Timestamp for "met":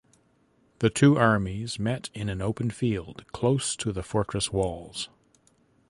1.77-2.09